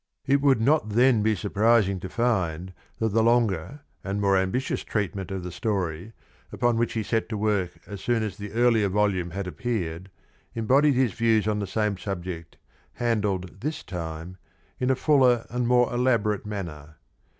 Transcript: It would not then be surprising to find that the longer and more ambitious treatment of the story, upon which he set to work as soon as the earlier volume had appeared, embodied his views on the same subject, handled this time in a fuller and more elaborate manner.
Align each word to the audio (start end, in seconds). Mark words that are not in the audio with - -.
It 0.25 0.41
would 0.41 0.59
not 0.59 0.89
then 0.89 1.21
be 1.21 1.35
surprising 1.35 1.99
to 1.99 2.09
find 2.09 2.73
that 2.97 3.09
the 3.09 3.21
longer 3.21 3.81
and 4.03 4.19
more 4.19 4.35
ambitious 4.35 4.83
treatment 4.83 5.29
of 5.29 5.43
the 5.43 5.51
story, 5.51 6.13
upon 6.51 6.77
which 6.77 6.93
he 6.93 7.03
set 7.03 7.29
to 7.29 7.37
work 7.37 7.77
as 7.85 8.01
soon 8.01 8.23
as 8.23 8.35
the 8.35 8.51
earlier 8.53 8.89
volume 8.89 9.29
had 9.29 9.45
appeared, 9.45 10.09
embodied 10.55 10.95
his 10.95 11.13
views 11.13 11.47
on 11.47 11.59
the 11.59 11.67
same 11.67 11.99
subject, 11.99 12.57
handled 12.93 13.61
this 13.61 13.83
time 13.83 14.37
in 14.79 14.89
a 14.89 14.95
fuller 14.95 15.45
and 15.51 15.67
more 15.67 15.93
elaborate 15.93 16.47
manner. 16.47 16.95